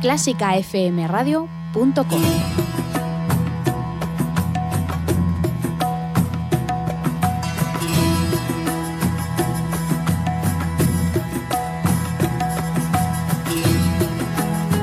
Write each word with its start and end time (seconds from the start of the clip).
clásicafmradio.com. 0.00 2.22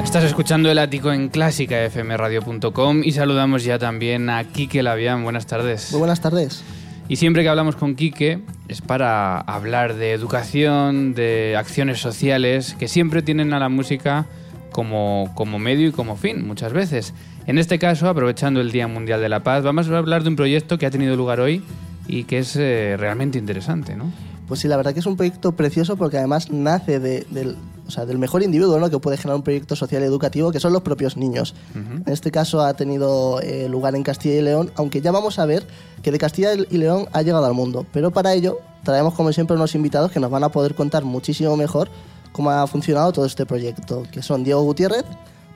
Estás 0.04 0.26
escuchando 0.26 0.70
el 0.70 0.78
ático 0.78 1.12
en 1.12 1.30
clásicafmradio.com 1.30 3.02
y 3.04 3.14
saludamos 3.14 3.64
ya 3.64 3.80
también 3.80 4.30
a 4.30 4.44
Quique 4.44 4.84
Labián. 4.84 5.24
Buenas 5.24 5.48
tardes. 5.48 5.92
Muy 5.92 6.00
buenas 6.00 6.22
tardes. 6.22 6.64
Y 7.10 7.16
siempre 7.16 7.42
que 7.42 7.50
hablamos 7.50 7.76
con 7.76 7.96
Quique 7.96 8.42
es 8.68 8.82
para 8.82 9.40
hablar 9.40 9.96
de 9.96 10.14
educación, 10.14 11.16
de 11.16 11.56
acciones 11.58 12.00
sociales 12.00 12.76
que 12.78 12.88
siempre 12.88 13.24
tienen 13.24 13.54
a 13.54 13.60
la 13.60 13.70
música 13.70 14.28
como, 14.74 15.32
como 15.36 15.60
medio 15.60 15.88
y 15.88 15.92
como 15.94 16.18
fin, 16.18 16.46
muchas 16.46 16.74
veces. 16.74 17.14
En 17.48 17.58
este 17.58 17.80
caso, 17.80 18.10
aprovechando 18.10 18.60
el 18.60 18.72
Día 18.72 18.88
Mundial 18.88 19.22
de 19.22 19.30
la 19.30 19.42
Paz, 19.42 19.64
vamos 19.64 19.90
a 19.90 19.98
hablar 19.98 20.24
de 20.24 20.30
un 20.30 20.36
proyecto 20.36 20.78
que 20.78 20.86
ha 20.86 20.92
tenido 20.92 21.16
lugar 21.16 21.40
hoy 21.40 21.64
y 22.08 22.26
que 22.26 22.40
es 22.40 22.56
eh, 22.58 22.96
realmente 22.98 23.38
interesante, 23.38 23.96
¿no? 23.96 24.12
Pues 24.48 24.60
sí, 24.60 24.68
la 24.68 24.76
verdad 24.76 24.94
que 24.94 25.00
es 25.00 25.06
un 25.06 25.16
proyecto 25.16 25.54
precioso 25.54 25.96
porque 25.96 26.18
además 26.18 26.52
nace 26.52 27.00
de, 27.00 27.26
del, 27.30 27.56
o 27.88 27.92
sea, 27.92 28.06
del 28.06 28.18
mejor 28.18 28.44
individuo 28.44 28.78
¿no? 28.78 28.90
que 28.90 29.00
puede 29.00 29.18
generar 29.18 29.38
un 29.38 29.44
proyecto 29.44 29.76
social 29.76 30.02
y 30.02 30.06
educativo, 30.06 30.52
que 30.52 30.60
son 30.60 30.74
los 30.74 30.82
propios 30.82 31.18
niños. 31.18 31.56
En 31.74 32.04
este 32.12 32.30
caso 32.30 32.62
ha 32.62 32.74
tenido 32.74 33.40
eh, 33.42 33.68
lugar 33.70 33.96
en 33.96 34.04
Castilla 34.04 34.36
y 34.36 34.42
León, 34.42 34.72
aunque 34.76 35.02
ya 35.02 35.12
vamos 35.12 35.40
a 35.40 35.46
ver 35.46 35.66
que 36.02 36.12
de 36.12 36.18
Castilla 36.20 36.54
y 36.54 36.78
León 36.78 37.08
ha 37.14 37.22
llegado 37.22 37.46
al 37.46 37.54
mundo. 37.54 37.86
Pero 37.94 38.12
para 38.12 38.34
ello 38.34 38.60
traemos 38.84 39.14
como 39.14 39.32
siempre 39.32 39.56
unos 39.56 39.76
invitados 39.76 40.12
que 40.12 40.20
nos 40.20 40.30
van 40.30 40.44
a 40.44 40.50
poder 40.50 40.76
contar 40.76 41.06
muchísimo 41.06 41.56
mejor 41.56 41.90
cómo 42.34 42.52
ha 42.52 42.68
funcionado 42.68 43.14
todo 43.14 43.26
este 43.26 43.46
proyecto, 43.46 44.04
que 44.12 44.22
son 44.22 44.44
Diego 44.44 44.62
Gutiérrez, 44.64 45.06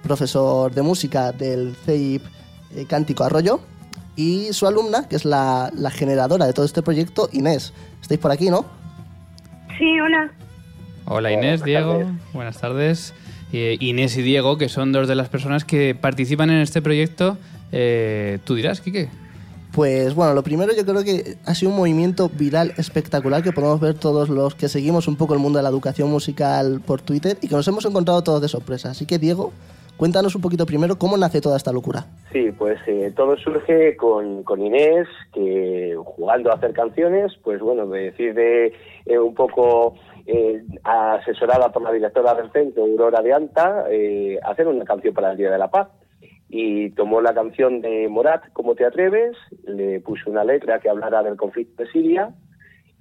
profesor 0.01 0.73
de 0.73 0.81
música 0.81 1.33
del 1.33 1.75
CEIP 1.75 2.23
eh, 2.75 2.85
Cántico 2.87 3.25
Arroyo, 3.25 3.59
y 4.15 4.53
su 4.53 4.65
alumna, 4.65 5.09
que 5.09 5.17
es 5.17 5.25
la, 5.25 5.69
la 5.75 5.91
generadora 5.91 6.45
de 6.45 6.53
todo 6.53 6.65
este 6.65 6.81
proyecto, 6.81 7.29
Inés. 7.33 7.73
¿Estáis 8.01 8.19
por 8.19 8.31
aquí, 8.31 8.49
no? 8.49 8.65
Sí, 9.77 9.99
hola. 9.99 10.31
Hola 11.05 11.31
Inés, 11.31 11.63
Diego, 11.63 12.03
buenas 12.33 12.57
tardes. 12.59 13.13
Eh, 13.53 13.77
Inés 13.79 14.17
y 14.17 14.21
Diego, 14.21 14.57
que 14.57 14.69
son 14.69 14.91
dos 14.91 15.07
de 15.07 15.15
las 15.15 15.29
personas 15.29 15.65
que 15.65 15.95
participan 15.95 16.49
en 16.49 16.57
este 16.57 16.81
proyecto. 16.81 17.37
Eh, 17.71 18.39
¿Tú 18.43 18.55
dirás, 18.55 18.81
Quique? 18.81 19.09
Pues 19.77 20.15
bueno, 20.15 20.33
lo 20.33 20.41
primero 20.41 20.71
yo 20.75 20.83
creo 20.83 21.03
que 21.03 21.35
ha 21.45 21.53
sido 21.53 21.69
un 21.69 21.77
movimiento 21.77 22.31
viral 22.33 22.73
espectacular 22.79 23.43
que 23.43 23.51
podemos 23.51 23.79
ver 23.79 23.93
todos 23.93 24.27
los 24.27 24.55
que 24.55 24.69
seguimos 24.69 25.07
un 25.07 25.17
poco 25.17 25.35
el 25.35 25.39
mundo 25.39 25.59
de 25.59 25.63
la 25.63 25.69
educación 25.69 26.09
musical 26.09 26.81
por 26.83 26.99
Twitter 27.03 27.37
y 27.43 27.47
que 27.47 27.53
nos 27.53 27.67
hemos 27.67 27.85
encontrado 27.85 28.23
todos 28.23 28.41
de 28.41 28.47
sorpresa. 28.47 28.89
Así 28.89 29.05
que 29.05 29.19
Diego, 29.19 29.51
cuéntanos 29.95 30.33
un 30.33 30.41
poquito 30.41 30.65
primero 30.65 30.97
cómo 30.97 31.15
nace 31.15 31.41
toda 31.41 31.57
esta 31.57 31.71
locura. 31.71 32.07
Sí, 32.33 32.51
pues 32.57 32.79
eh, 32.87 33.13
todo 33.15 33.37
surge 33.37 33.95
con, 33.97 34.41
con, 34.41 34.63
Inés, 34.63 35.07
que 35.31 35.95
jugando 36.03 36.49
a 36.49 36.55
hacer 36.55 36.73
canciones, 36.73 37.33
pues 37.43 37.61
bueno, 37.61 37.85
decide 37.85 38.73
eh, 39.05 39.19
un 39.19 39.35
poco 39.35 39.93
eh, 40.25 40.59
asesorada 40.83 41.71
por 41.71 41.83
la 41.83 41.91
directora 41.91 42.33
del 42.33 42.51
centro, 42.51 42.81
Aurora 42.81 43.21
de 43.21 43.31
Anta, 43.31 43.85
eh, 43.91 44.39
hacer 44.41 44.67
una 44.67 44.85
canción 44.85 45.13
para 45.13 45.33
el 45.33 45.37
Día 45.37 45.51
de 45.51 45.59
la 45.59 45.69
Paz. 45.69 45.87
Y 46.49 46.91
tomó 46.91 47.21
la 47.21 47.33
canción 47.33 47.81
de 47.81 48.07
Morat, 48.07 48.43
¿Cómo 48.53 48.75
te 48.75 48.85
atreves? 48.85 49.35
Le 49.65 49.99
puso 49.99 50.29
una 50.29 50.43
letra 50.43 50.79
que 50.79 50.89
hablara 50.89 51.21
del 51.23 51.35
conflicto 51.35 51.83
de 51.83 51.91
Siria 51.91 52.33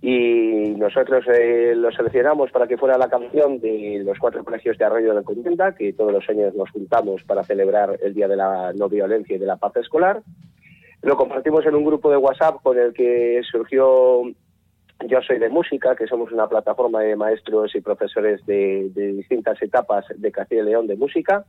y 0.03 0.75
nosotros 0.77 1.25
eh, 1.28 1.75
lo 1.75 1.91
seleccionamos 1.91 2.50
para 2.50 2.66
que 2.66 2.77
fuera 2.77 2.98
la 2.98 3.08
canción 3.08 3.58
de 3.61 4.03
los 4.05 4.19
cuatro 4.19 4.44
colegios 4.44 4.77
de 4.77 4.84
Arroyo 4.84 5.14
de 5.14 5.25
Contenta, 5.25 5.75
que 5.75 5.94
todos 5.94 6.12
los 6.12 6.28
años 6.28 6.55
nos 6.55 6.70
juntamos 6.70 7.22
para 7.25 7.44
celebrar 7.44 7.98
el 8.03 8.12
Día 8.12 8.28
de 8.28 8.36
la 8.36 8.72
No 8.75 8.88
Violencia 8.88 9.36
y 9.36 9.38
de 9.38 9.47
la 9.47 9.56
Paz 9.56 9.77
Escolar. 9.77 10.22
Lo 11.03 11.16
compartimos 11.16 11.64
en 11.66 11.75
un 11.75 11.84
grupo 11.84 12.10
de 12.10 12.19
WhatsApp 12.19 12.62
con 12.62 12.78
el 12.78 12.92
que 12.92 13.41
surgió 13.50 14.22
yo 15.09 15.20
soy 15.22 15.38
de 15.38 15.49
música, 15.50 15.94
que 15.94 16.06
somos 16.06 16.32
una 16.32 16.49
plataforma 16.49 17.00
de 17.00 17.16
maestros 17.16 17.75
y 17.75 17.81
profesores 17.81 18.44
de, 18.47 18.91
de 18.94 19.12
distintas 19.12 19.60
etapas 19.60 20.06
de 20.15 20.32
Castilla 20.32 20.62
y 20.62 20.66
León 20.66 20.87
de 20.87 20.97
música. 20.97 21.44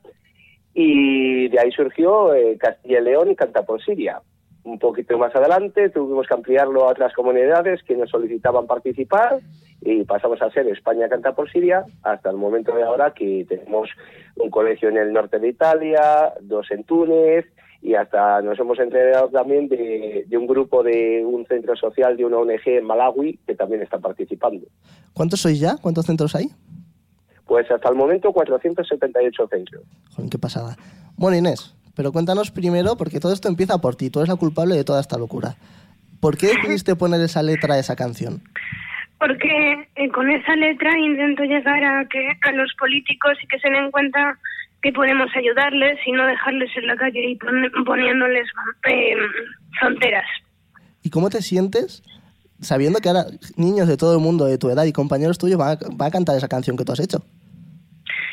Y 0.79 1.47
de 1.47 1.59
ahí 1.59 1.71
surgió 1.71 2.35
eh, 2.35 2.55
Castilla 2.59 2.99
y 2.99 3.03
León 3.03 3.31
y 3.31 3.35
Canta 3.35 3.63
por 3.63 3.83
Siria. 3.83 4.21
Un 4.63 4.77
poquito 4.77 5.17
más 5.17 5.35
adelante 5.35 5.89
tuvimos 5.89 6.27
que 6.27 6.35
ampliarlo 6.35 6.83
a 6.83 6.91
otras 6.91 7.13
comunidades 7.13 7.81
que 7.81 7.95
nos 7.95 8.11
solicitaban 8.11 8.67
participar 8.67 9.39
y 9.81 10.03
pasamos 10.03 10.39
a 10.39 10.51
ser 10.51 10.67
España 10.67 11.09
Canta 11.09 11.33
por 11.33 11.51
Siria 11.51 11.83
hasta 12.03 12.29
el 12.29 12.37
momento 12.37 12.75
de 12.75 12.83
ahora 12.83 13.11
que 13.11 13.43
tenemos 13.49 13.89
un 14.35 14.51
colegio 14.51 14.89
en 14.89 14.97
el 14.97 15.11
norte 15.13 15.39
de 15.39 15.47
Italia, 15.47 16.33
dos 16.41 16.69
en 16.69 16.83
Túnez, 16.83 17.47
y 17.81 17.95
hasta 17.95 18.43
nos 18.43 18.59
hemos 18.59 18.77
enterado 18.77 19.29
también 19.29 19.67
de, 19.69 20.25
de, 20.27 20.37
un 20.37 20.45
grupo 20.45 20.83
de 20.83 21.25
un 21.25 21.43
centro 21.47 21.75
social 21.75 22.17
de 22.17 22.25
una 22.25 22.37
ONG 22.37 22.67
en 22.67 22.85
Malawi 22.85 23.39
que 23.47 23.55
también 23.55 23.81
está 23.81 23.97
participando. 23.97 24.67
¿Cuántos 25.15 25.39
sois 25.39 25.59
ya? 25.59 25.77
¿Cuántos 25.81 26.05
centros 26.05 26.35
hay? 26.35 26.49
Pues 27.47 27.69
hasta 27.71 27.89
el 27.89 27.95
momento 27.95 28.31
478 28.31 29.47
centros. 29.47 29.83
Joder, 30.15 30.29
qué 30.29 30.37
pasada. 30.37 30.75
Bueno, 31.15 31.37
Inés, 31.37 31.75
pero 31.95 32.11
cuéntanos 32.11 32.51
primero, 32.51 32.97
porque 32.97 33.19
todo 33.19 33.33
esto 33.33 33.47
empieza 33.47 33.79
por 33.79 33.95
ti, 33.95 34.09
tú 34.09 34.19
eres 34.19 34.29
la 34.29 34.35
culpable 34.35 34.75
de 34.75 34.83
toda 34.83 35.01
esta 35.01 35.17
locura. 35.17 35.55
¿Por 36.19 36.37
qué 36.37 36.47
decidiste 36.47 36.95
poner 36.97 37.21
esa 37.21 37.41
letra 37.41 37.75
a 37.75 37.79
esa 37.79 37.95
canción? 37.95 38.41
Porque 39.19 39.89
eh, 39.95 40.09
con 40.09 40.29
esa 40.29 40.55
letra 40.55 40.97
intento 40.97 41.43
llegar 41.43 41.83
a 41.83 42.05
que 42.05 42.37
a 42.41 42.51
los 42.51 42.71
políticos 42.77 43.33
y 43.41 43.47
que 43.47 43.57
se 43.59 43.69
den 43.69 43.89
cuenta 43.89 44.37
que 44.81 44.91
podemos 44.91 45.27
ayudarles 45.35 45.97
y 46.05 46.11
no 46.11 46.25
dejarles 46.27 46.69
en 46.77 46.87
la 46.87 46.95
calle 46.95 47.31
y 47.31 47.35
poniéndoles 47.35 48.47
eh, 48.89 49.15
fronteras. 49.79 50.27
¿Y 51.01 51.09
cómo 51.09 51.29
te 51.29 51.41
sientes 51.41 52.03
sabiendo 52.61 52.99
que 52.99 53.09
ahora 53.09 53.25
niños 53.55 53.87
de 53.87 53.97
todo 53.97 54.13
el 54.13 54.21
mundo 54.21 54.45
de 54.45 54.57
tu 54.57 54.69
edad 54.69 54.85
y 54.85 54.93
compañeros 54.93 55.37
tuyos 55.37 55.57
van 55.57 55.77
a, 55.77 55.79
van 55.91 56.07
a 56.07 56.11
cantar 56.11 56.37
esa 56.37 56.47
canción 56.47 56.77
que 56.77 56.85
tú 56.85 56.91
has 56.91 56.99
hecho? 56.99 57.23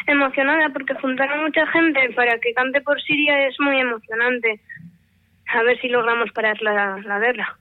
Emocionada 0.06 0.68
porque 0.72 0.94
juntar 0.94 1.30
a 1.30 1.42
mucha 1.42 1.66
gente 1.68 2.00
para 2.14 2.38
que 2.38 2.52
cante 2.54 2.80
por 2.82 3.00
Siria 3.00 3.48
es 3.48 3.54
muy 3.58 3.78
emocionante. 3.80 4.60
A 5.54 5.62
ver 5.62 5.80
si 5.80 5.88
logramos 5.88 6.30
parar 6.32 6.60
la, 6.62 6.98
la 7.06 7.18
guerra. 7.18 7.58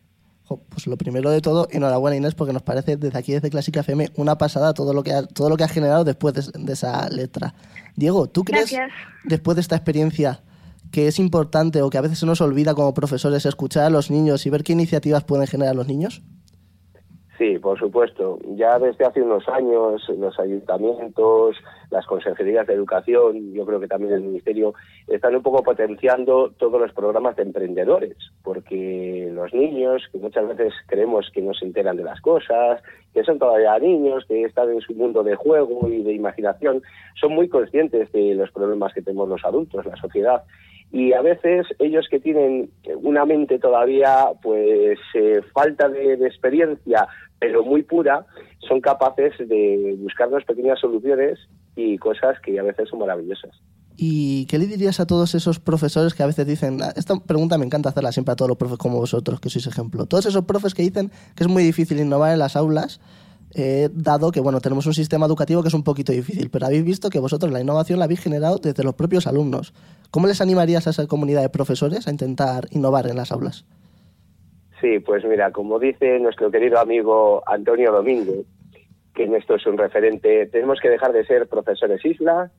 Pues 0.48 0.88
lo 0.88 0.98
primero 0.98 1.30
de 1.30 1.42
todo, 1.42 1.68
enhorabuena 1.72 2.18
Inés, 2.18 2.36
porque 2.36 2.54
nos 2.54 2.62
parece 2.62 2.98
desde 2.98 3.18
aquí, 3.18 3.32
desde 3.32 3.50
Clásica 3.50 3.80
FM, 3.80 4.10
una 4.16 4.38
pasada 4.38 4.74
todo 4.74 4.94
lo 4.94 5.02
que 5.04 5.14
ha, 5.14 5.26
todo 5.26 5.50
lo 5.50 5.56
que 5.56 5.64
ha 5.64 5.70
generado 5.70 6.04
después 6.04 6.34
de, 6.34 6.60
de 6.60 6.74
esa 6.74 7.10
letra. 7.10 7.54
Diego, 7.96 8.28
¿tú 8.28 8.44
crees, 8.44 8.72
Gracias. 8.72 8.92
después 9.24 9.56
de 9.56 9.62
esta 9.62 9.76
experiencia, 9.76 10.42
que 10.92 11.08
es 11.08 11.18
importante 11.18 11.82
o 11.82 11.90
que 11.90 11.98
a 11.98 12.02
veces 12.02 12.20
se 12.20 12.26
nos 12.26 12.42
olvida 12.42 12.76
como 12.76 12.94
profesores 12.94 13.46
escuchar 13.46 13.86
a 13.86 13.90
los 13.90 14.12
niños 14.12 14.46
y 14.46 14.50
ver 14.50 14.64
qué 14.64 14.74
iniciativas 14.74 15.24
pueden 15.24 15.48
generar 15.48 15.76
los 15.76 15.88
niños? 15.88 16.22
Sí, 17.44 17.60
por 17.60 17.78
supuesto. 17.78 18.40
Ya 18.56 18.80
desde 18.80 19.04
hace 19.04 19.22
unos 19.22 19.46
años 19.50 20.08
los 20.18 20.40
ayuntamientos, 20.40 21.58
las 21.92 22.06
consejerías 22.06 22.66
de 22.66 22.74
educación, 22.74 23.54
yo 23.54 23.66
creo 23.66 23.82
que 23.82 23.90
también 23.90 24.14
el 24.14 24.22
ministerio, 24.22 24.74
están 25.10 25.36
un 25.36 25.44
poco 25.44 25.62
potenciando 25.62 26.54
todos 26.58 26.80
los 26.80 26.94
programas 26.94 27.36
de 27.36 27.44
emprendedores, 27.44 28.16
porque 28.46 29.30
los 29.34 29.54
niños, 29.54 30.04
que 30.14 30.20
muchas 30.20 30.48
veces 30.48 30.74
creemos 30.88 31.30
que 31.34 31.42
no 31.42 31.54
se 31.54 31.66
enteran 31.66 31.98
de 31.98 32.06
las 32.06 32.22
cosas, 32.22 32.82
que 33.14 33.26
son 33.26 33.40
todavía 33.40 33.78
niños, 33.78 34.24
que 34.26 34.44
están 34.44 34.72
en 34.72 34.80
su 34.80 34.94
mundo 34.94 35.22
de 35.22 35.36
juego 35.36 35.90
y 35.90 36.02
de 36.02 36.14
imaginación, 36.14 36.82
son 37.20 37.34
muy 37.34 37.50
conscientes 37.50 38.10
de 38.14 38.36
los 38.36 38.52
problemas 38.52 38.94
que 38.94 39.02
tenemos 39.02 39.28
los 39.28 39.44
adultos, 39.44 39.86
la 39.86 39.98
sociedad 39.98 40.44
y 40.94 41.12
a 41.12 41.24
veces 41.24 41.66
ellos 41.80 42.08
que 42.08 42.20
tienen 42.20 42.70
una 43.02 43.26
mente 43.26 43.58
todavía 43.58 44.28
pues 44.44 45.00
eh, 45.16 45.42
falta 45.52 45.90
de, 45.90 46.18
de, 46.18 46.28
experiencia 46.28 47.08
pero 47.44 47.62
muy 47.62 47.84
pura 47.84 48.26
son 48.66 48.80
capaces 48.80 49.34
de 49.38 49.98
buscarnos 50.00 50.46
pequeñas 50.46 50.80
soluciones 50.80 51.38
y 51.76 51.98
cosas 51.98 52.40
que 52.40 52.58
a 52.58 52.64
veces 52.64 52.88
son 52.88 53.00
maravillosas 53.00 53.52
¿Y 53.98 54.46
qué 54.46 54.58
le 54.58 54.66
dirías 54.66 55.02
a 55.02 55.06
todos 55.06 55.36
esos 55.36 55.60
profesores 55.60 56.14
que 56.14 56.24
a 56.24 56.26
veces 56.26 56.48
dicen, 56.48 56.80
esta 56.96 57.20
pregunta 57.20 57.58
me 57.58 57.66
encanta 57.66 57.90
hacerla 57.90 58.14
siempre 58.14 58.32
a 58.32 58.36
todos 58.36 58.48
los 58.48 58.58
profes 58.58 58.78
como 58.78 58.98
vosotros, 58.98 59.42
que 59.42 59.50
sois 59.50 59.68
ejemplo, 59.68 60.06
todos 60.06 60.26
esos 60.26 60.46
profes 60.46 60.74
que 60.74 60.84
dicen 60.84 61.12
que 61.36 61.44
es 61.44 61.50
muy 61.50 61.64
difícil 61.64 62.00
innovar 62.00 62.32
en 62.32 62.40
las 62.40 62.56
aulas, 62.56 63.02
eh, 63.54 63.90
dado 63.94 64.32
que 64.32 64.40
bueno 64.40 64.62
tenemos 64.62 64.88
un 64.88 64.96
sistema 64.96 65.28
educativo 65.28 65.62
que 65.62 65.68
es 65.68 65.74
un 65.76 65.84
poquito 65.84 66.12
difícil, 66.12 66.50
pero 66.50 66.66
habéis 66.66 66.86
visto 66.86 67.10
que 67.10 67.20
vosotros 67.20 67.52
la 67.52 67.60
innovación 67.60 68.00
la 68.00 68.06
habéis 68.06 68.22
generado 68.22 68.58
desde 68.58 68.84
los 68.84 68.96
propios 68.96 69.28
alumnos. 69.28 69.74
¿Cómo 70.12 70.28
les 70.28 70.40
animarías 70.40 70.88
a 70.88 70.92
esa 70.92 71.06
comunidad 71.06 71.42
de 71.42 71.50
profesores 71.50 72.08
a 72.08 72.12
intentar 72.12 72.68
innovar 72.72 73.06
en 73.08 73.18
las 73.18 73.32
aulas? 73.32 73.66
Sí, 74.84 75.00
pues 75.00 75.24
mira, 75.24 75.50
como 75.52 75.80
dice 75.80 76.20
nuestro 76.20 76.52
querido 76.52 76.78
amigo 76.78 77.42
Antonio 77.48 77.94
Domínguez, 77.94 78.46
que 79.16 79.24
en 79.24 79.34
esto 79.34 79.56
es 79.56 79.66
un 79.66 79.78
referente, 79.78 80.48
tenemos 80.48 80.82
que 80.82 80.90
dejar 80.90 81.14
de 81.14 81.26
ser 81.26 81.48
profesores 81.48 82.04
isla 82.04 82.52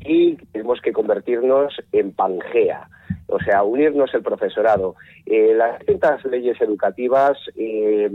y 0.00 0.36
tenemos 0.52 0.82
que 0.82 0.92
convertirnos 0.92 1.74
en 1.92 2.12
Pangea, 2.12 2.86
o 3.28 3.40
sea, 3.40 3.62
unirnos 3.62 4.12
el 4.12 4.22
profesorado. 4.22 4.94
Eh, 5.24 5.54
las 5.56 5.78
distintas 5.78 6.22
leyes 6.26 6.60
educativas 6.60 7.38
eh, 7.56 8.10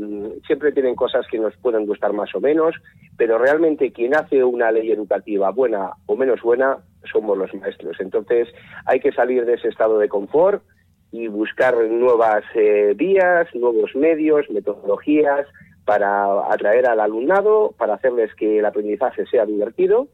siempre 0.46 0.72
tienen 0.72 0.94
cosas 0.94 1.26
que 1.26 1.40
nos 1.40 1.58
pueden 1.58 1.88
gustar 1.88 2.14
más 2.14 2.36
o 2.36 2.42
menos, 2.42 2.76
pero 3.18 3.40
realmente 3.40 3.92
quien 3.92 4.16
hace 4.16 4.44
una 4.44 4.72
ley 4.72 4.92
educativa 4.92 5.50
buena 5.50 5.90
o 6.06 6.16
menos 6.16 6.40
buena 6.44 6.78
somos 7.12 7.36
los 7.36 7.52
maestros. 7.56 7.98
Entonces 8.00 8.48
hay 8.86 9.00
que 9.00 9.12
salir 9.12 9.44
de 9.44 9.56
ese 9.56 9.70
estado 9.70 9.98
de 9.98 10.08
confort 10.08 10.62
y 11.12 11.28
buscar 11.28 11.76
nuevas 11.76 12.44
eh, 12.56 12.94
vías, 12.96 13.48
nuevos 13.54 13.96
medios, 13.96 14.50
metodologías 14.50 15.48
para 15.86 16.52
atraer 16.52 16.88
al 16.88 17.00
alumnado, 17.00 17.74
para 17.78 17.96
hacerles 17.96 18.34
que 18.36 18.60
el 18.60 18.66
aprendizaje 18.66 19.26
sea 19.28 19.46
divertido 19.46 20.08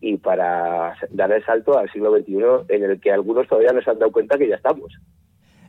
y 0.00 0.16
para 0.16 0.94
dar 1.10 1.32
el 1.32 1.44
salto 1.44 1.78
al 1.78 1.90
siglo 1.90 2.16
XXI 2.16 2.74
en 2.74 2.84
el 2.84 3.00
que 3.00 3.12
algunos 3.12 3.46
todavía 3.46 3.72
no 3.72 3.82
se 3.82 3.90
han 3.90 3.98
dado 3.98 4.12
cuenta 4.12 4.38
que 4.38 4.48
ya 4.48 4.56
estamos. 4.56 4.92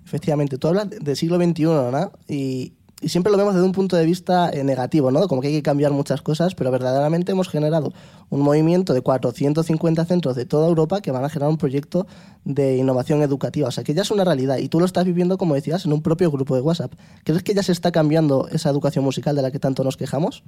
Efectivamente, 0.05 0.57
tú 0.57 0.67
hablas 0.67 0.89
del 0.89 1.15
siglo 1.15 1.37
XXI, 1.37 1.63
¿no? 1.63 2.11
Y, 2.27 2.73
y 3.01 3.10
siempre 3.10 3.31
lo 3.31 3.38
vemos 3.38 3.54
desde 3.54 3.66
un 3.66 3.72
punto 3.72 3.96
de 3.96 4.06
vista 4.06 4.50
eh, 4.51 4.63
negativo, 4.63 5.12
¿no? 5.12 5.28
Como 5.28 5.42
que 5.42 5.48
hay 5.48 5.54
que 5.54 5.63
cambiar 5.63 5.92
muchas 5.92 6.22
cosas, 6.22 6.54
pero 6.56 6.72
verdaderamente 6.72 7.31
hemos 7.31 7.50
generado 7.50 7.94
un 8.30 8.42
movimiento 8.42 8.94
de 8.94 9.01
450 9.01 10.06
centros 10.06 10.36
de 10.36 10.46
toda 10.46 10.68
Europa 10.68 11.01
que 11.01 11.12
van 11.12 11.24
a 11.24 11.30
generar 11.30 11.50
un 11.50 11.57
proyecto 11.57 12.07
de 12.44 12.78
innovación 12.78 13.22
educativa. 13.22 13.69
O 13.69 13.72
sea, 13.72 13.84
que 13.84 13.94
ya 13.94 14.01
es 14.01 14.12
una 14.12 14.25
realidad 14.25 14.57
y 14.57 14.68
tú 14.68 14.80
lo 14.80 14.86
estás 14.86 15.06
viviendo, 15.06 15.38
como 15.38 15.56
decías, 15.56 15.86
en 15.86 15.94
un 15.94 16.04
propio 16.04 16.30
grupo 16.30 16.56
de 16.56 16.62
WhatsApp. 16.62 16.94
¿Crees 17.24 17.44
que 17.44 17.54
ya 17.54 17.63
se 17.63 17.72
está 17.72 17.92
cambiando 17.92 18.48
esa 18.51 18.69
educación 18.69 19.06
musical 19.06 19.36
de 19.36 19.44
la 19.44 19.51
que 19.51 19.60
tanto 19.60 19.84
nos 19.84 19.96
quejamos? 19.96 20.44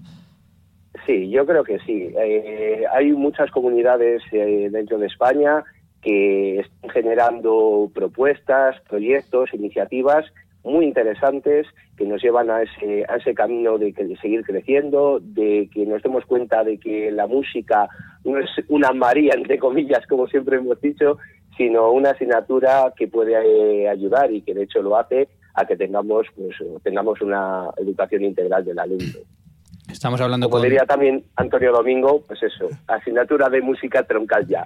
Sí, 1.06 1.30
yo 1.30 1.46
creo 1.46 1.64
que 1.64 1.80
sí. 1.80 2.14
Eh, 2.18 2.84
hay 2.94 3.12
muchas 3.14 3.50
comunidades 3.52 4.22
eh, 4.34 4.70
dentro 4.72 4.98
de 4.98 5.08
España 5.08 5.64
que 6.02 6.60
están 6.60 6.90
generando 6.90 7.90
propuestas, 7.94 8.76
proyectos, 8.90 9.54
iniciativas 9.54 10.26
muy 10.64 10.86
interesantes 10.86 11.68
que 11.98 12.06
nos 12.06 12.22
llevan 12.22 12.50
a 12.50 12.62
ese, 12.62 13.06
a 13.08 13.16
ese 13.16 13.34
camino 13.34 13.78
de, 13.78 13.94
que, 13.94 14.06
de 14.06 14.16
seguir 14.18 14.44
creciendo, 14.44 15.20
de 15.22 15.70
que 15.74 15.86
nos 15.86 16.02
demos 16.04 16.26
cuenta 16.26 16.64
de 16.64 16.78
que 16.78 17.12
la 17.12 17.28
música 17.28 17.90
no 18.24 18.38
es 18.38 18.50
una 18.68 18.92
María, 18.92 19.34
entre 19.36 19.58
comillas, 19.58 20.06
como 20.08 20.28
siempre 20.28 20.58
hemos 20.58 20.80
dicho, 20.82 21.18
sino 21.58 21.92
una 21.92 22.12
asignatura 22.12 22.94
que 22.96 23.08
puede 23.08 23.34
eh, 23.34 23.90
ayudar 23.90 24.32
y 24.32 24.42
que 24.42 24.54
de 24.54 24.64
hecho 24.64 24.82
lo 24.82 24.98
hace 24.98 25.28
a 25.54 25.66
que 25.66 25.76
tengamos 25.76 26.28
pues 26.36 26.56
tengamos 26.84 27.22
una 27.22 27.70
educación 27.78 28.24
integral 28.24 28.64
del 28.64 28.80
alumno. 28.80 29.20
Estamos 29.92 30.22
hablando 30.22 30.48
Como 30.48 30.62
con... 30.62 30.70
diría 30.70 30.86
también 30.86 31.24
Antonio 31.36 31.74
Domingo, 31.74 32.24
pues 32.26 32.42
eso, 32.44 32.70
asignatura 32.88 33.50
de 33.50 33.62
música 33.62 34.04
troncal 34.04 34.48
ya. 34.48 34.66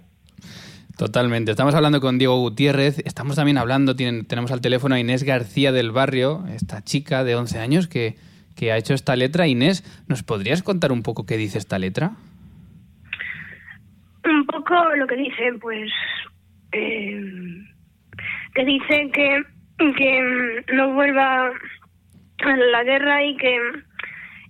Totalmente. 0.98 1.52
Estamos 1.52 1.76
hablando 1.76 2.00
con 2.00 2.18
Diego 2.18 2.40
Gutiérrez. 2.40 3.00
Estamos 3.00 3.36
también 3.36 3.58
hablando, 3.58 3.96
tenemos 3.96 4.52
al 4.52 4.62
teléfono 4.62 4.96
a 4.96 5.00
Inés 5.00 5.24
García 5.24 5.74
del 5.74 5.92
Barrio, 5.92 6.46
esta 6.48 6.82
chica 6.84 7.26
de 7.26 7.36
11 7.36 7.60
años 7.60 7.88
que, 7.88 8.16
que 8.56 8.72
ha 8.72 8.78
hecho 8.78 8.94
esta 8.94 9.16
letra. 9.16 9.48
Inés, 9.48 9.84
¿nos 10.08 10.24
podrías 10.24 10.64
contar 10.64 10.94
un 10.94 11.04
poco 11.04 11.26
qué 11.26 11.36
dice 11.36 11.58
esta 11.58 11.80
letra? 11.80 12.12
Un 14.24 14.46
poco 14.46 14.96
lo 14.96 15.06
que 15.06 15.18
dice, 15.18 15.54
pues, 15.60 15.92
eh, 16.72 17.22
que 18.54 18.66
dice 18.66 19.12
que, 19.14 19.44
que 19.78 20.64
no 20.74 20.94
vuelva 20.94 21.48
a 21.48 22.58
la 22.72 22.84
guerra 22.84 23.24
y 23.24 23.36
que, 23.36 23.58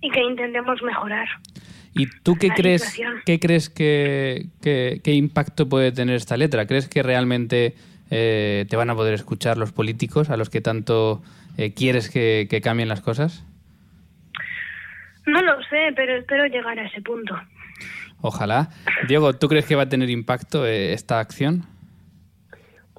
y 0.00 0.10
que 0.10 0.22
intentemos 0.22 0.80
mejorar. 0.82 1.28
¿Y 1.96 2.06
tú 2.22 2.34
qué 2.36 2.48
La 2.48 2.54
crees, 2.54 2.82
situación. 2.82 3.22
qué 3.24 3.40
crees 3.40 3.70
que, 3.70 4.46
que- 4.62 5.00
qué 5.02 5.12
impacto 5.14 5.68
puede 5.68 5.92
tener 5.92 6.16
esta 6.16 6.36
letra? 6.36 6.66
¿Crees 6.66 6.88
que 6.88 7.02
realmente 7.02 7.74
eh, 8.10 8.66
te 8.68 8.76
van 8.76 8.90
a 8.90 8.94
poder 8.94 9.14
escuchar 9.14 9.56
los 9.58 9.72
políticos 9.72 10.30
a 10.30 10.36
los 10.36 10.50
que 10.50 10.60
tanto 10.60 11.22
eh, 11.56 11.72
quieres 11.72 12.10
que, 12.10 12.46
que 12.50 12.60
cambien 12.60 12.88
las 12.88 13.00
cosas? 13.00 13.44
No 15.26 15.40
lo 15.42 15.60
sé, 15.64 15.92
pero 15.96 16.16
espero 16.16 16.46
llegar 16.46 16.78
a 16.78 16.86
ese 16.86 17.00
punto. 17.02 17.34
Ojalá. 18.20 18.70
Diego, 19.08 19.32
¿tú 19.34 19.48
crees 19.48 19.66
que 19.66 19.74
va 19.74 19.82
a 19.82 19.88
tener 19.88 20.08
impacto 20.10 20.64
eh, 20.66 20.92
esta 20.92 21.18
acción? 21.18 21.64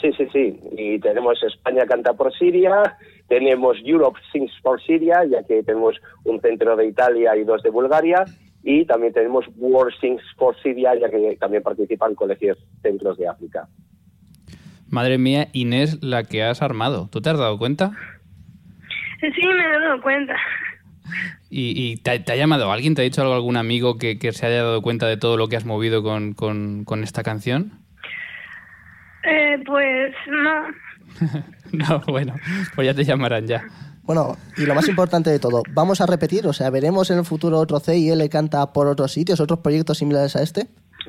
Sí, 0.00 0.10
sí, 0.16 0.26
sí. 0.32 0.58
Y 0.76 0.98
tenemos 0.98 1.40
España 1.44 1.86
canta 1.86 2.14
por 2.14 2.36
Siria, 2.36 2.96
tenemos 3.28 3.76
Europe 3.84 4.18
Sings 4.32 4.50
por 4.64 4.82
Siria, 4.82 5.24
ya 5.30 5.44
que 5.44 5.62
tenemos 5.62 5.94
un 6.24 6.40
centro 6.40 6.74
de 6.74 6.88
Italia 6.88 7.36
y 7.36 7.44
dos 7.44 7.62
de 7.62 7.70
Bulgaria, 7.70 8.24
y 8.62 8.84
también 8.86 9.12
tenemos 9.12 9.44
World 9.56 9.94
Sings 10.00 10.22
for 10.36 10.54
Siria, 10.62 10.94
ya 11.00 11.08
que 11.10 11.36
también 11.40 11.62
participan 11.62 12.14
colegios 12.14 12.58
centros 12.82 13.16
de 13.18 13.28
África. 13.28 13.68
Madre 14.90 15.18
mía, 15.18 15.48
Inés, 15.52 16.02
la 16.02 16.24
que 16.24 16.42
has 16.42 16.62
armado. 16.62 17.08
¿Tú 17.12 17.20
te 17.20 17.30
has 17.30 17.38
dado 17.38 17.58
cuenta? 17.58 17.92
Sí, 19.20 19.46
me 19.46 19.64
he 19.64 19.80
dado 19.80 20.00
cuenta. 20.02 20.34
¿Y, 21.50 21.72
y 21.92 21.96
te, 21.96 22.18
te 22.20 22.32
ha 22.32 22.36
llamado 22.36 22.70
alguien? 22.72 22.94
¿Te 22.94 23.02
ha 23.02 23.04
dicho 23.04 23.22
algo 23.22 23.34
algún 23.34 23.56
amigo 23.56 23.96
que, 23.98 24.18
que 24.18 24.32
se 24.32 24.46
haya 24.46 24.62
dado 24.62 24.82
cuenta 24.82 25.06
de 25.06 25.16
todo 25.16 25.36
lo 25.36 25.48
que 25.48 25.56
has 25.56 25.64
movido 25.64 26.02
con, 26.02 26.34
con- 26.34 26.84
con 26.84 27.02
esta 27.04 27.22
canción? 27.22 27.72
Eh, 29.24 29.58
pues 29.66 30.14
no. 30.26 30.68
no, 31.72 32.00
bueno, 32.06 32.34
pues 32.74 32.86
ya 32.86 32.94
te 32.94 33.04
llamarán 33.04 33.46
ya. 33.46 33.64
Bueno, 34.08 34.38
y 34.56 34.64
lo 34.64 34.74
más 34.74 34.88
importante 34.88 35.28
de 35.28 35.38
todo, 35.38 35.62
¿vamos 35.74 36.00
a 36.00 36.06
repetir? 36.06 36.46
O 36.46 36.54
sea, 36.54 36.70
¿veremos 36.70 37.10
en 37.10 37.18
el 37.18 37.26
futuro 37.26 37.58
otro 37.58 37.78
CIL 37.78 38.26
canta 38.30 38.72
por 38.72 38.86
otros 38.86 39.12
sitios, 39.12 39.38
otros 39.38 39.58
proyectos 39.58 39.98
similares 39.98 40.34
a 40.34 40.42
este? 40.42 40.62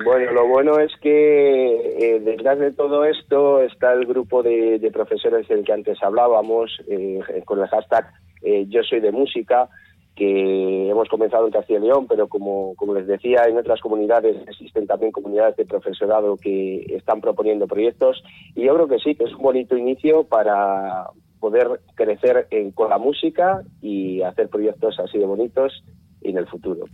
Bueno, 0.04 0.30
lo 0.32 0.46
bueno 0.46 0.78
es 0.78 0.92
que 1.00 1.76
eh, 1.98 2.20
detrás 2.20 2.58
de 2.58 2.72
todo 2.72 3.06
esto 3.06 3.62
está 3.62 3.94
el 3.94 4.04
grupo 4.04 4.42
de, 4.42 4.78
de 4.78 4.90
profesores 4.90 5.48
del 5.48 5.64
que 5.64 5.72
antes 5.72 5.96
hablábamos, 6.02 6.78
eh, 6.88 7.20
con 7.46 7.60
el 7.60 7.68
hashtag 7.68 8.12
eh, 8.42 8.66
Yo 8.68 8.82
soy 8.82 9.00
de 9.00 9.12
música, 9.12 9.70
que 10.14 10.90
hemos 10.90 11.08
comenzado 11.08 11.46
en 11.46 11.52
Castilla 11.52 11.78
y 11.78 11.84
León, 11.84 12.06
pero 12.06 12.28
como, 12.28 12.74
como 12.74 12.92
les 12.92 13.06
decía, 13.06 13.44
en 13.48 13.56
otras 13.56 13.80
comunidades 13.80 14.36
existen 14.46 14.86
también 14.86 15.10
comunidades 15.10 15.56
de 15.56 15.64
profesorado 15.64 16.36
que 16.36 16.84
están 16.94 17.22
proponiendo 17.22 17.66
proyectos 17.66 18.22
y 18.54 18.64
yo 18.64 18.74
creo 18.74 18.88
que 18.88 18.98
sí, 18.98 19.14
que 19.14 19.24
es 19.24 19.32
un 19.32 19.40
bonito 19.40 19.74
inicio 19.74 20.24
para 20.24 21.06
poder 21.40 21.80
crecer 21.94 22.46
en- 22.50 22.70
con 22.70 22.90
la 22.90 22.98
música 22.98 23.62
y 23.82 24.22
hacer 24.22 24.48
proyectos 24.48 24.98
así 25.00 25.18
de 25.18 25.26
bonitos 25.26 25.82
en 26.22 26.36
el 26.38 26.46
futuro. 26.46 26.84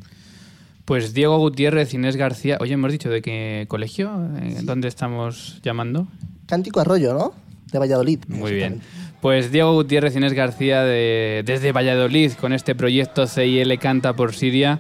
Pues 0.84 1.12
Diego 1.14 1.36
Gutiérrez, 1.38 1.92
Inés 1.94 2.16
García. 2.16 2.58
Oye, 2.60 2.74
hemos 2.74 2.92
dicho 2.92 3.10
de 3.10 3.20
qué 3.20 3.66
colegio, 3.68 4.08
Eh, 4.40 4.58
¿dónde 4.62 4.86
estamos 4.88 5.60
llamando? 5.62 6.06
Cántico 6.46 6.78
Arroyo, 6.80 7.12
¿no? 7.12 7.32
De 7.72 7.78
Valladolid. 7.80 8.20
Muy 8.28 8.52
bien. 8.54 8.80
Pues 9.20 9.50
Diego 9.50 9.72
Gutiérrez, 9.74 10.14
Inés 10.14 10.32
García 10.34 10.82
de- 10.84 11.42
desde 11.44 11.72
Valladolid 11.72 12.32
con 12.40 12.52
este 12.52 12.76
proyecto 12.76 13.26
CIL 13.26 13.76
Canta 13.80 14.14
por 14.14 14.32
Siria. 14.32 14.78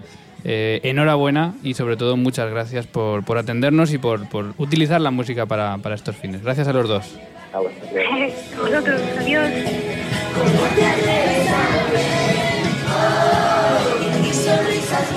Eh, 0.48 0.78
enhorabuena 0.84 1.54
y 1.64 1.74
sobre 1.74 1.96
todo 1.96 2.16
muchas 2.16 2.48
gracias 2.48 2.86
por, 2.86 3.24
por 3.24 3.36
atendernos 3.36 3.92
y 3.92 3.98
por, 3.98 4.28
por 4.28 4.54
utilizar 4.58 5.00
la 5.00 5.10
música 5.10 5.44
para, 5.44 5.76
para 5.78 5.96
estos 5.96 6.14
fines. 6.14 6.40
Gracias 6.44 6.68
a 6.68 6.72
los 6.72 6.88
dos. 6.88 7.18
Ah, 7.52 7.58
bueno, 7.58 7.76
A 8.56 8.60
vosotros, 8.60 9.00
adiós. 9.18 9.50
y 14.22 14.32
sonrisas 14.32 15.10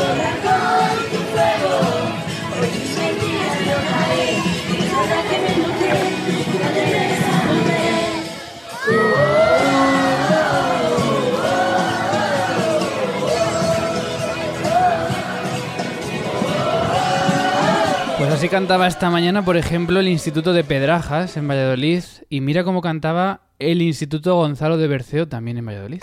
así 18.39 18.47
cantaba 18.47 18.87
esta 18.87 19.09
mañana, 19.09 19.43
por 19.43 19.57
ejemplo, 19.57 19.99
el 19.99 20.07
Instituto 20.07 20.53
de 20.53 20.63
Pedrajas 20.63 21.35
en 21.35 21.45
Valladolid. 21.45 22.05
Y 22.29 22.39
mira 22.39 22.63
cómo 22.63 22.81
cantaba 22.81 23.41
el 23.59 23.81
Instituto 23.81 24.33
Gonzalo 24.35 24.77
de 24.77 24.87
Berceo 24.87 25.27
también 25.27 25.57
en 25.57 25.65
Valladolid. 25.65 26.01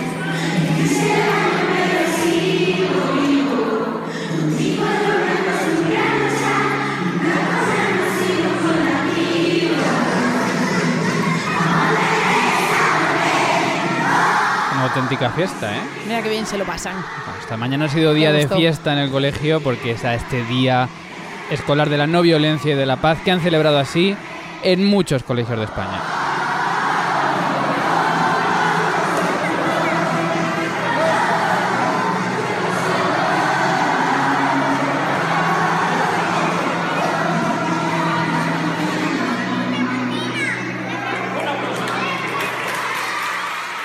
Una 14.73 14.83
auténtica 14.83 15.31
fiesta, 15.31 15.75
¿eh? 15.75 15.81
Mira 16.07 16.23
qué 16.23 16.29
bien 16.29 16.45
se 16.45 16.59
lo 16.59 16.67
pasan. 16.67 16.97
Esta 17.41 17.57
mañana 17.57 17.87
ha 17.87 17.89
sido 17.89 18.13
día 18.13 18.31
de 18.31 18.47
fiesta 18.47 18.93
en 18.93 18.99
el 18.99 19.11
colegio 19.11 19.63
porque 19.63 19.93
está 19.93 20.15
este 20.15 20.45
día 20.45 20.87
escolar 21.51 21.91
de 21.91 21.99
la 21.99 22.07
no 22.07 22.23
violencia 22.23 22.73
y 22.73 22.77
de 22.77 22.87
la 22.87 22.97
paz 22.97 23.19
que 23.25 23.31
han 23.31 23.41
celebrado 23.41 23.79
así 23.79 24.17
en 24.63 24.85
muchos 24.85 25.23
colegios 25.23 25.59
de 25.59 25.65
España. 25.65 26.01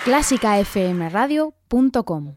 clásicafmradio.com 0.03 2.35